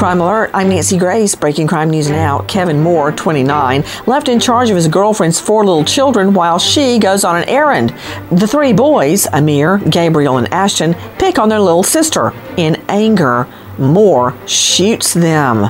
Crime 0.00 0.22
Alert, 0.22 0.52
I'm 0.54 0.70
Nancy 0.70 0.96
Grace. 0.96 1.34
Breaking 1.34 1.66
crime 1.66 1.90
news 1.90 2.08
now. 2.08 2.38
Kevin 2.48 2.80
Moore, 2.80 3.12
29, 3.12 3.84
left 4.06 4.28
in 4.28 4.40
charge 4.40 4.70
of 4.70 4.76
his 4.76 4.88
girlfriend's 4.88 5.38
four 5.38 5.62
little 5.62 5.84
children 5.84 6.32
while 6.32 6.58
she 6.58 6.98
goes 6.98 7.22
on 7.22 7.36
an 7.36 7.46
errand. 7.46 7.94
The 8.32 8.46
three 8.46 8.72
boys, 8.72 9.26
Amir, 9.30 9.76
Gabriel, 9.76 10.38
and 10.38 10.50
Ashton, 10.54 10.94
pick 11.18 11.38
on 11.38 11.50
their 11.50 11.60
little 11.60 11.82
sister. 11.82 12.32
In 12.56 12.82
anger, 12.88 13.46
Moore 13.76 14.34
shoots 14.46 15.12
them. 15.12 15.64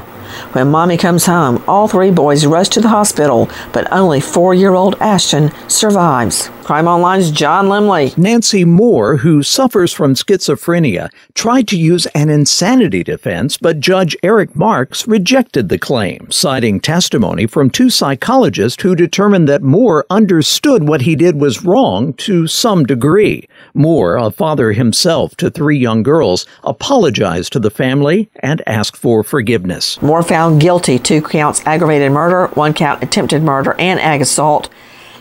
When 0.53 0.71
mommy 0.71 0.97
comes 0.97 1.27
home, 1.27 1.61
all 1.67 1.89
three 1.89 2.13
boys 2.13 2.47
rush 2.47 2.69
to 2.69 2.81
the 2.81 2.91
hospital, 2.91 3.51
but 3.73 3.93
only 3.93 4.21
four 4.21 4.55
year 4.55 4.75
old 4.75 4.95
Ashton 5.01 5.51
survives. 5.67 6.53
Crime 6.71 6.87
Online's 6.87 7.33
John 7.33 7.67
Limley. 7.67 8.17
Nancy 8.17 8.65
Moore, 8.65 9.17
who 9.17 9.43
suffers 9.43 9.93
from 9.93 10.15
schizophrenia, 10.15 11.11
tried 11.35 11.67
to 11.67 11.77
use 11.77 12.07
an 12.15 12.31
insanity 12.31 13.03
defense, 13.03 13.57
but 13.57 13.81
Judge 13.81 14.17
Eric 14.23 14.55
Marks 14.55 15.09
rejected 15.09 15.69
the 15.69 15.81
claim, 15.81 16.31
citing 16.31 16.79
testimony 16.79 17.49
from 17.49 17.71
two 17.71 17.91
psychologists 17.91 18.81
who 18.81 18.95
determined 18.95 19.49
that 19.49 19.65
Moore 19.65 20.07
understood 20.11 20.87
what 20.87 21.01
he 21.01 21.17
did 21.17 21.41
was 21.41 21.65
wrong 21.65 22.13
to 22.13 22.47
some 22.47 22.87
degree. 22.87 23.49
Moore, 23.75 24.15
a 24.15 24.31
father 24.31 24.71
himself 24.71 25.35
to 25.39 25.51
three 25.51 25.77
young 25.77 26.05
girls, 26.05 26.47
apologized 26.63 27.53
to 27.53 27.59
the 27.59 27.73
family 27.73 28.31
and 28.45 28.63
asked 28.69 28.97
for 28.97 29.25
forgiveness. 29.25 30.01
Moore 30.01 30.23
found 30.23 30.61
guilty 30.61 31.01
two 31.01 31.21
counts 31.21 31.67
aggravated 31.67 32.13
murder, 32.13 32.47
one 32.55 32.73
count 32.73 33.03
attempted 33.03 33.43
murder, 33.43 33.75
and 33.81 33.99
ag 33.99 34.21
assault. 34.21 34.71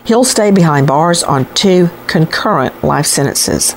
He'll 0.04 0.24
stay 0.24 0.50
behind 0.50 0.86
bars 0.86 1.22
on 1.22 1.52
two 1.54 1.90
concurrent 2.06 2.82
life 2.82 3.06
sentences. 3.06 3.74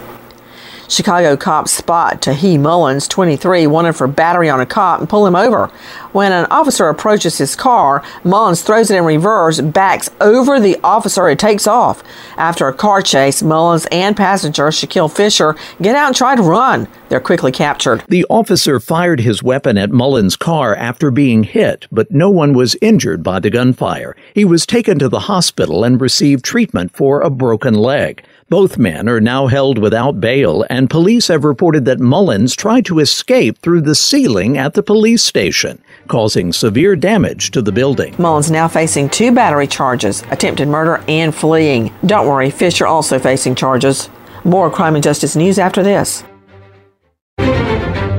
Chicago 0.93 1.35
cops 1.35 1.71
spot 1.71 2.21
Tahi 2.21 2.59
Mullins, 2.59 3.07
23, 3.07 3.65
wanted 3.65 3.95
for 3.95 4.07
battery 4.07 4.47
on 4.47 4.61
a 4.61 4.65
cop 4.65 4.99
and 4.99 5.09
pull 5.09 5.25
him 5.25 5.35
over. 5.35 5.71
When 6.11 6.31
an 6.31 6.45
officer 6.51 6.87
approaches 6.87 7.39
his 7.39 7.55
car, 7.55 8.03
Mullins 8.23 8.61
throws 8.61 8.91
it 8.91 8.97
in 8.97 9.03
reverse, 9.03 9.59
backs 9.59 10.11
over 10.21 10.59
the 10.59 10.77
officer, 10.83 11.27
and 11.27 11.39
takes 11.39 11.65
off. 11.65 12.03
After 12.37 12.67
a 12.67 12.73
car 12.73 13.01
chase, 13.01 13.41
Mullins 13.41 13.87
and 13.91 14.15
passenger 14.15 14.67
Shaquille 14.67 15.11
Fisher 15.11 15.55
get 15.81 15.95
out 15.95 16.07
and 16.09 16.15
try 16.15 16.35
to 16.35 16.43
run. 16.43 16.87
They're 17.09 17.19
quickly 17.19 17.51
captured. 17.51 18.03
The 18.07 18.25
officer 18.29 18.79
fired 18.79 19.19
his 19.19 19.41
weapon 19.41 19.79
at 19.79 19.89
Mullins' 19.89 20.35
car 20.35 20.75
after 20.75 21.09
being 21.09 21.43
hit, 21.43 21.87
but 21.91 22.11
no 22.11 22.29
one 22.29 22.53
was 22.53 22.75
injured 22.83 23.23
by 23.23 23.39
the 23.39 23.49
gunfire. 23.49 24.15
He 24.35 24.45
was 24.45 24.67
taken 24.67 24.99
to 24.99 25.09
the 25.09 25.21
hospital 25.21 25.83
and 25.83 25.99
received 25.99 26.45
treatment 26.45 26.95
for 26.95 27.21
a 27.21 27.31
broken 27.31 27.73
leg. 27.73 28.23
Both 28.53 28.77
men 28.77 29.09
are 29.09 29.19
now 29.19 29.47
held 29.47 29.79
without 29.79 30.21
bail, 30.21 30.63
and 30.69 30.87
police 30.87 31.27
have 31.29 31.43
reported 31.43 31.85
that 31.85 31.99
Mullins 31.99 32.55
tried 32.55 32.85
to 32.85 32.99
escape 32.99 33.57
through 33.57 33.81
the 33.81 33.95
ceiling 33.95 34.59
at 34.59 34.75
the 34.75 34.83
police 34.83 35.23
station, 35.23 35.81
causing 36.07 36.53
severe 36.53 36.95
damage 36.95 37.49
to 37.49 37.63
the 37.63 37.71
building. 37.71 38.13
Mullins 38.19 38.51
now 38.51 38.67
facing 38.67 39.09
two 39.09 39.31
battery 39.31 39.65
charges, 39.65 40.21
attempted 40.29 40.67
murder 40.67 41.03
and 41.07 41.33
fleeing. 41.33 41.91
Don't 42.05 42.27
worry, 42.27 42.51
Fisher 42.51 42.85
also 42.85 43.17
facing 43.17 43.55
charges. 43.55 44.07
More 44.43 44.69
crime 44.69 44.93
and 44.93 45.03
justice 45.03 45.35
news 45.35 45.57
after 45.57 45.81
this. 45.81 46.23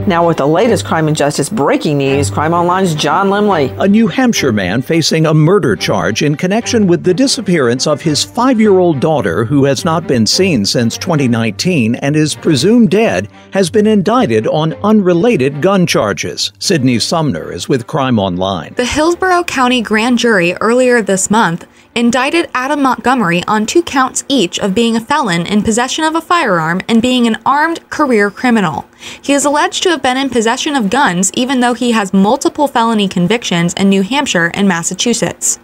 Now, 0.06 0.26
with 0.26 0.36
the 0.36 0.46
latest 0.46 0.84
crime 0.84 1.08
and 1.08 1.16
justice 1.16 1.48
breaking 1.48 1.96
news, 1.96 2.30
Crime 2.30 2.52
Online's 2.52 2.94
John 2.94 3.30
Limley. 3.30 3.74
A 3.80 3.88
New 3.88 4.06
Hampshire 4.06 4.52
man 4.52 4.82
facing 4.82 5.24
a 5.24 5.32
murder 5.32 5.76
charge 5.76 6.22
in 6.22 6.34
connection 6.34 6.86
with 6.86 7.04
the 7.04 7.14
disappearance 7.14 7.86
of 7.86 8.02
his 8.02 8.22
five 8.22 8.60
year 8.60 8.78
old 8.78 9.00
daughter, 9.00 9.46
who 9.46 9.64
has 9.64 9.82
not 9.82 10.06
been 10.06 10.26
seen 10.26 10.66
since 10.66 10.98
2019 10.98 11.94
and 11.94 12.16
is 12.16 12.34
presumed 12.34 12.90
dead, 12.90 13.30
has 13.52 13.70
been 13.70 13.86
indicted 13.86 14.46
on 14.46 14.74
unrelated 14.84 15.62
gun 15.62 15.86
charges. 15.86 16.52
Sydney 16.58 16.98
Sumner 16.98 17.50
is 17.50 17.66
with 17.66 17.86
Crime 17.86 18.18
Online. 18.18 18.74
The 18.74 18.84
Hillsborough 18.84 19.44
County 19.44 19.80
Grand 19.80 20.18
Jury 20.18 20.52
earlier 20.60 21.00
this 21.00 21.30
month 21.30 21.66
indicted 21.94 22.50
Adam 22.54 22.82
Montgomery 22.82 23.42
on 23.46 23.66
two 23.66 23.82
counts 23.82 24.24
each 24.28 24.58
of 24.58 24.74
being 24.74 24.96
a 24.96 25.00
felon 25.00 25.46
in 25.46 25.62
possession 25.62 26.04
of 26.04 26.14
a 26.14 26.20
firearm 26.20 26.80
and 26.88 27.00
being 27.00 27.26
an 27.26 27.40
armed 27.46 27.88
career 27.90 28.30
criminal. 28.30 28.86
He 29.22 29.32
is 29.32 29.44
alleged 29.44 29.82
to 29.84 29.90
have 29.90 30.02
been 30.02 30.16
in 30.16 30.30
possession 30.30 30.74
of 30.74 30.90
guns 30.90 31.30
even 31.34 31.60
though 31.60 31.74
he 31.74 31.92
has 31.92 32.12
multiple 32.12 32.68
felony 32.68 33.08
convictions 33.08 33.74
in 33.74 33.88
New 33.88 34.02
Hampshire 34.02 34.50
and 34.54 34.66
Massachusetts. 34.66 35.58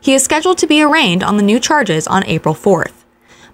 He 0.00 0.14
is 0.14 0.24
scheduled 0.24 0.58
to 0.58 0.66
be 0.66 0.82
arraigned 0.82 1.22
on 1.22 1.36
the 1.36 1.42
new 1.42 1.60
charges 1.60 2.06
on 2.06 2.24
April 2.24 2.54
4th. 2.54 2.95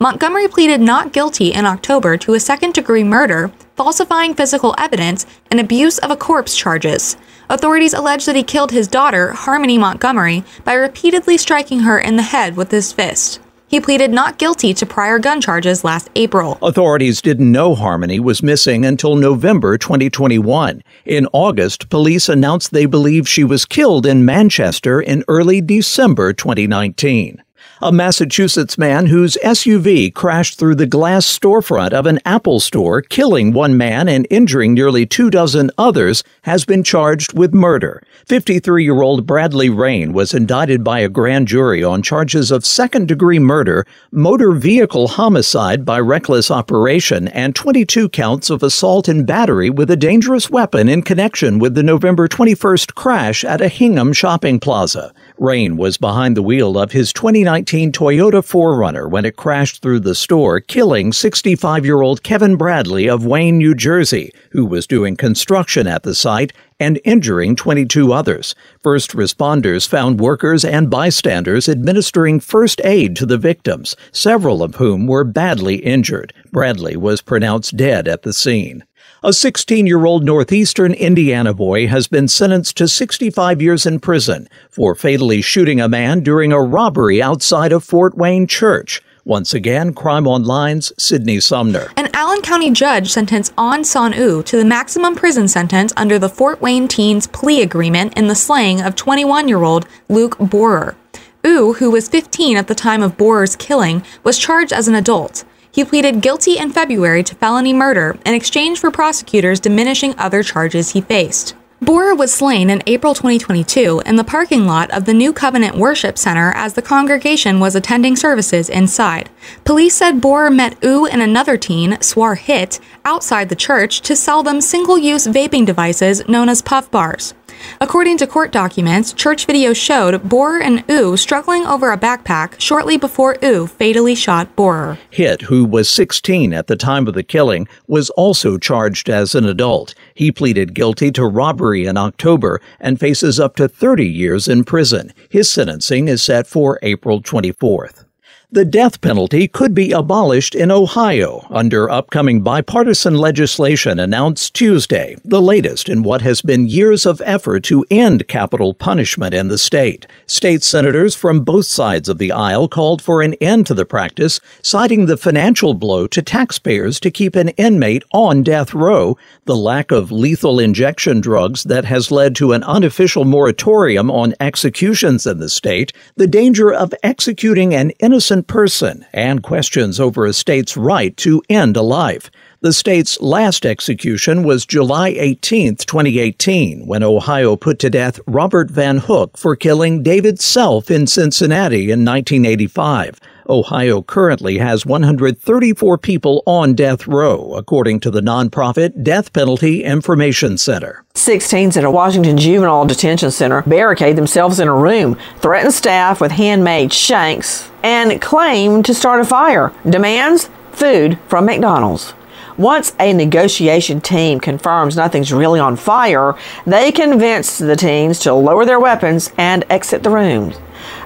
Montgomery 0.02 0.48
pleaded 0.48 0.80
not 0.80 1.12
guilty 1.12 1.52
in 1.52 1.64
October 1.64 2.16
to 2.16 2.34
a 2.34 2.40
second 2.40 2.74
degree 2.74 3.04
murder, 3.04 3.52
falsifying 3.76 4.34
physical 4.34 4.74
evidence, 4.76 5.26
and 5.48 5.60
abuse 5.60 5.98
of 5.98 6.10
a 6.10 6.16
corpse 6.16 6.56
charges. 6.56 7.16
Authorities 7.48 7.94
allege 7.94 8.26
that 8.26 8.34
he 8.34 8.42
killed 8.42 8.72
his 8.72 8.88
daughter, 8.88 9.30
Harmony 9.30 9.78
Montgomery, 9.78 10.42
by 10.64 10.72
repeatedly 10.72 11.38
striking 11.38 11.78
her 11.78 12.00
in 12.00 12.16
the 12.16 12.24
head 12.24 12.56
with 12.56 12.72
his 12.72 12.92
fist. 12.92 13.38
He 13.68 13.80
pleaded 13.80 14.10
not 14.10 14.40
guilty 14.40 14.74
to 14.74 14.84
prior 14.84 15.20
gun 15.20 15.40
charges 15.40 15.84
last 15.84 16.10
April. 16.16 16.58
Authorities 16.62 17.22
didn't 17.22 17.52
know 17.52 17.76
Harmony 17.76 18.18
was 18.18 18.42
missing 18.42 18.84
until 18.84 19.14
November 19.14 19.78
2021. 19.78 20.82
In 21.04 21.28
August, 21.32 21.90
police 21.90 22.28
announced 22.28 22.72
they 22.72 22.86
believe 22.86 23.28
she 23.28 23.44
was 23.44 23.64
killed 23.64 24.04
in 24.04 24.24
Manchester 24.24 25.00
in 25.00 25.22
early 25.28 25.60
December 25.60 26.32
2019 26.32 27.40
a 27.82 27.90
Massachusetts 27.90 28.78
man 28.78 29.06
whose 29.06 29.36
SUV 29.42 30.14
crashed 30.14 30.56
through 30.56 30.76
the 30.76 30.86
glass 30.86 31.26
storefront 31.26 31.92
of 31.92 32.06
an 32.06 32.20
Apple 32.24 32.60
store, 32.60 33.02
killing 33.02 33.52
one 33.52 33.76
man 33.76 34.08
and 34.08 34.24
injuring 34.30 34.72
nearly 34.72 35.04
two 35.04 35.30
dozen 35.30 35.68
others, 35.76 36.22
has 36.42 36.64
been 36.64 36.84
charged 36.84 37.36
with 37.36 37.52
murder. 37.52 38.00
53 38.26 38.84
year 38.84 39.02
old 39.02 39.26
Bradley 39.26 39.68
Rein 39.68 40.12
was 40.12 40.32
indicted 40.32 40.84
by 40.84 41.00
a 41.00 41.08
grand 41.08 41.48
jury 41.48 41.82
on 41.82 42.02
charges 42.02 42.52
of 42.52 42.64
second 42.64 43.08
degree 43.08 43.40
murder, 43.40 43.84
motor 44.12 44.52
vehicle 44.52 45.08
homicide 45.08 45.84
by 45.84 45.98
reckless 45.98 46.52
operation, 46.52 47.26
and 47.28 47.56
22 47.56 48.08
counts 48.10 48.48
of 48.48 48.62
assault 48.62 49.08
and 49.08 49.26
battery 49.26 49.70
with 49.70 49.90
a 49.90 49.96
dangerous 49.96 50.48
weapon 50.48 50.88
in 50.88 51.02
connection 51.02 51.58
with 51.58 51.74
the 51.74 51.82
November 51.82 52.28
21st 52.28 52.94
crash 52.94 53.44
at 53.44 53.60
a 53.60 53.68
Hingham 53.68 54.12
shopping 54.12 54.60
plaza. 54.60 55.12
Rein 55.42 55.76
was 55.76 55.96
behind 55.96 56.36
the 56.36 56.42
wheel 56.42 56.78
of 56.78 56.92
his 56.92 57.12
2019 57.12 57.90
Toyota 57.90 58.44
4Runner 58.44 59.10
when 59.10 59.24
it 59.24 59.34
crashed 59.34 59.82
through 59.82 59.98
the 59.98 60.14
store, 60.14 60.60
killing 60.60 61.12
65 61.12 61.84
year 61.84 62.00
old 62.00 62.22
Kevin 62.22 62.54
Bradley 62.54 63.08
of 63.08 63.26
Wayne, 63.26 63.58
New 63.58 63.74
Jersey, 63.74 64.32
who 64.52 64.64
was 64.64 64.86
doing 64.86 65.16
construction 65.16 65.88
at 65.88 66.04
the 66.04 66.14
site, 66.14 66.52
and 66.78 67.00
injuring 67.04 67.56
22 67.56 68.12
others. 68.12 68.54
First 68.84 69.16
responders 69.16 69.88
found 69.88 70.20
workers 70.20 70.64
and 70.64 70.88
bystanders 70.88 71.68
administering 71.68 72.38
first 72.38 72.80
aid 72.84 73.16
to 73.16 73.26
the 73.26 73.36
victims, 73.36 73.96
several 74.12 74.62
of 74.62 74.76
whom 74.76 75.08
were 75.08 75.24
badly 75.24 75.78
injured. 75.78 76.32
Bradley 76.52 76.96
was 76.96 77.20
pronounced 77.20 77.76
dead 77.76 78.06
at 78.06 78.22
the 78.22 78.32
scene. 78.32 78.84
A 79.24 79.32
16 79.32 79.86
year 79.86 80.04
old 80.04 80.24
Northeastern 80.24 80.92
Indiana 80.94 81.54
boy 81.54 81.86
has 81.86 82.08
been 82.08 82.26
sentenced 82.26 82.76
to 82.78 82.88
65 82.88 83.62
years 83.62 83.86
in 83.86 84.00
prison 84.00 84.48
for 84.68 84.96
fatally 84.96 85.40
shooting 85.40 85.80
a 85.80 85.88
man 85.88 86.24
during 86.24 86.52
a 86.52 86.60
robbery 86.60 87.22
outside 87.22 87.70
of 87.70 87.84
Fort 87.84 88.16
Wayne 88.16 88.48
Church. 88.48 89.00
Once 89.24 89.54
again, 89.54 89.94
Crime 89.94 90.26
Online's 90.26 90.92
Sydney 90.98 91.38
Sumner. 91.38 91.92
An 91.96 92.10
Allen 92.14 92.42
County 92.42 92.72
judge 92.72 93.12
sentenced 93.12 93.52
An 93.56 93.84
San 93.84 94.12
U 94.14 94.42
to 94.42 94.56
the 94.56 94.64
maximum 94.64 95.14
prison 95.14 95.46
sentence 95.46 95.92
under 95.96 96.18
the 96.18 96.28
Fort 96.28 96.60
Wayne 96.60 96.88
teens 96.88 97.28
plea 97.28 97.62
agreement 97.62 98.18
in 98.18 98.26
the 98.26 98.34
slaying 98.34 98.80
of 98.80 98.96
21 98.96 99.46
year 99.46 99.62
old 99.62 99.86
Luke 100.08 100.36
Borer. 100.38 100.96
U, 101.44 101.74
who 101.74 101.92
was 101.92 102.08
15 102.08 102.56
at 102.56 102.66
the 102.66 102.74
time 102.74 103.04
of 103.04 103.16
Borer's 103.16 103.54
killing, 103.54 104.02
was 104.24 104.36
charged 104.36 104.72
as 104.72 104.88
an 104.88 104.96
adult. 104.96 105.44
He 105.72 105.86
pleaded 105.86 106.20
guilty 106.20 106.58
in 106.58 106.70
February 106.70 107.24
to 107.24 107.34
felony 107.34 107.72
murder 107.72 108.18
in 108.26 108.34
exchange 108.34 108.78
for 108.78 108.90
prosecutors 108.90 109.58
diminishing 109.58 110.14
other 110.18 110.42
charges 110.42 110.90
he 110.90 111.00
faced. 111.00 111.54
Borer 111.80 112.14
was 112.14 112.32
slain 112.32 112.70
in 112.70 112.82
April 112.86 113.14
2022 113.14 114.02
in 114.06 114.16
the 114.16 114.22
parking 114.22 114.66
lot 114.66 114.90
of 114.92 115.04
the 115.04 115.14
New 115.14 115.32
Covenant 115.32 115.76
Worship 115.76 116.16
Center 116.16 116.52
as 116.54 116.74
the 116.74 116.82
congregation 116.82 117.58
was 117.58 117.74
attending 117.74 118.14
services 118.14 118.68
inside. 118.68 119.30
Police 119.64 119.96
said 119.96 120.20
Borer 120.20 120.50
met 120.50 120.76
U 120.82 121.06
and 121.06 121.22
another 121.22 121.56
teen, 121.56 122.00
Swar 122.00 122.36
Hit, 122.36 122.78
outside 123.04 123.48
the 123.48 123.56
church 123.56 124.02
to 124.02 124.14
sell 124.14 124.44
them 124.44 124.60
single 124.60 124.98
use 124.98 125.26
vaping 125.26 125.66
devices 125.66 126.22
known 126.28 126.48
as 126.48 126.62
puff 126.62 126.88
bars. 126.90 127.34
According 127.80 128.18
to 128.18 128.26
court 128.26 128.52
documents, 128.52 129.12
church 129.12 129.46
video 129.46 129.72
showed 129.72 130.28
Borer 130.28 130.60
and 130.60 130.84
U 130.88 131.16
struggling 131.16 131.64
over 131.66 131.92
a 131.92 131.98
backpack 131.98 132.60
shortly 132.60 132.96
before 132.96 133.36
U 133.42 133.66
fatally 133.66 134.14
shot 134.14 134.54
Borer. 134.56 134.98
Hit, 135.10 135.42
who 135.42 135.64
was 135.64 135.88
16 135.88 136.52
at 136.52 136.66
the 136.66 136.76
time 136.76 137.06
of 137.08 137.14
the 137.14 137.22
killing, 137.22 137.68
was 137.86 138.10
also 138.10 138.58
charged 138.58 139.08
as 139.08 139.34
an 139.34 139.44
adult. 139.44 139.94
He 140.14 140.30
pleaded 140.32 140.74
guilty 140.74 141.10
to 141.12 141.26
robbery 141.26 141.86
in 141.86 141.96
October 141.96 142.60
and 142.80 143.00
faces 143.00 143.40
up 143.40 143.56
to 143.56 143.68
30 143.68 144.06
years 144.06 144.48
in 144.48 144.64
prison. 144.64 145.12
His 145.28 145.50
sentencing 145.50 146.08
is 146.08 146.22
set 146.22 146.46
for 146.46 146.78
April 146.82 147.20
24th. 147.20 148.04
The 148.54 148.66
death 148.66 149.00
penalty 149.00 149.48
could 149.48 149.74
be 149.74 149.92
abolished 149.92 150.54
in 150.54 150.70
Ohio 150.70 151.46
under 151.48 151.88
upcoming 151.88 152.42
bipartisan 152.42 153.16
legislation 153.16 153.98
announced 153.98 154.52
Tuesday, 154.52 155.16
the 155.24 155.40
latest 155.40 155.88
in 155.88 156.02
what 156.02 156.20
has 156.20 156.42
been 156.42 156.68
years 156.68 157.06
of 157.06 157.22
effort 157.24 157.64
to 157.64 157.86
end 157.90 158.28
capital 158.28 158.74
punishment 158.74 159.32
in 159.32 159.48
the 159.48 159.56
state. 159.56 160.06
State 160.26 160.62
senators 160.62 161.14
from 161.14 161.44
both 161.44 161.64
sides 161.64 162.10
of 162.10 162.18
the 162.18 162.30
aisle 162.30 162.68
called 162.68 163.00
for 163.00 163.22
an 163.22 163.32
end 163.40 163.66
to 163.68 163.72
the 163.72 163.86
practice, 163.86 164.38
citing 164.60 165.06
the 165.06 165.16
financial 165.16 165.72
blow 165.72 166.06
to 166.08 166.20
taxpayers 166.20 167.00
to 167.00 167.10
keep 167.10 167.34
an 167.34 167.48
inmate 167.56 168.04
on 168.12 168.42
death 168.42 168.74
row, 168.74 169.16
the 169.46 169.56
lack 169.56 169.90
of 169.90 170.12
lethal 170.12 170.60
injection 170.60 171.22
drugs 171.22 171.62
that 171.62 171.86
has 171.86 172.10
led 172.10 172.36
to 172.36 172.52
an 172.52 172.62
unofficial 172.64 173.24
moratorium 173.24 174.10
on 174.10 174.34
executions 174.40 175.26
in 175.26 175.38
the 175.38 175.48
state, 175.48 175.90
the 176.16 176.26
danger 176.26 176.70
of 176.70 176.92
executing 177.02 177.74
an 177.74 177.88
innocent 177.98 178.41
person 178.42 179.04
and 179.12 179.42
questions 179.42 179.98
over 179.98 180.26
a 180.26 180.32
state's 180.32 180.76
right 180.76 181.16
to 181.18 181.42
end 181.48 181.76
a 181.76 181.82
life. 181.82 182.30
The 182.60 182.72
state's 182.72 183.20
last 183.20 183.66
execution 183.66 184.44
was 184.44 184.64
July 184.64 185.08
18, 185.08 185.76
2018, 185.76 186.86
when 186.86 187.02
Ohio 187.02 187.56
put 187.56 187.78
to 187.80 187.90
death 187.90 188.20
Robert 188.26 188.70
Van 188.70 188.98
Hook 188.98 189.36
for 189.36 189.56
killing 189.56 190.02
David 190.02 190.40
Self 190.40 190.90
in 190.90 191.06
Cincinnati 191.06 191.90
in 191.90 192.04
1985. 192.04 193.18
Ohio 193.48 194.02
currently 194.02 194.58
has 194.58 194.86
134 194.86 195.98
people 195.98 196.42
on 196.46 196.74
death 196.74 197.06
row, 197.06 197.54
according 197.54 198.00
to 198.00 198.10
the 198.10 198.20
nonprofit 198.20 199.02
Death 199.02 199.32
Penalty 199.32 199.84
Information 199.84 200.58
Center. 200.58 201.04
16s 201.14 201.76
at 201.76 201.84
a 201.84 201.90
Washington 201.90 202.36
Juvenile 202.36 202.86
Detention 202.86 203.30
Center 203.30 203.62
barricade 203.62 204.16
themselves 204.16 204.60
in 204.60 204.68
a 204.68 204.74
room, 204.74 205.18
threaten 205.38 205.70
staff 205.70 206.20
with 206.20 206.32
handmade 206.32 206.92
shanks, 206.92 207.70
and 207.82 208.20
claim 208.20 208.82
to 208.82 208.94
start 208.94 209.20
a 209.20 209.24
fire. 209.24 209.72
Demands 209.88 210.50
food 210.72 211.18
from 211.28 211.46
McDonald's. 211.46 212.14
Once 212.58 212.94
a 213.00 213.12
negotiation 213.12 214.00
team 214.00 214.38
confirms 214.38 214.96
nothing's 214.96 215.32
really 215.32 215.58
on 215.58 215.76
fire, 215.76 216.34
they 216.66 216.92
convince 216.92 217.58
the 217.58 217.76
teens 217.76 218.18
to 218.18 218.32
lower 218.34 218.64
their 218.64 218.80
weapons 218.80 219.32
and 219.38 219.64
exit 219.70 220.02
the 220.02 220.10
room. 220.10 220.52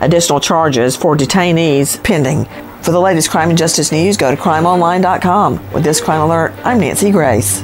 Additional 0.01 0.41
charges 0.41 0.97
for 0.97 1.17
detainees 1.17 2.03
pending. 2.03 2.47
For 2.83 2.91
the 2.91 3.01
latest 3.01 3.31
crime 3.31 3.49
and 3.49 3.59
justice 3.59 3.91
news, 3.93 4.17
go 4.17 4.35
to 4.35 4.41
crimeonline.com. 4.41 5.73
With 5.73 5.85
this 5.85 6.01
crime 6.01 6.21
alert, 6.21 6.53
I'm 6.65 6.81
Nancy 6.81 7.11
Grace. 7.11 7.63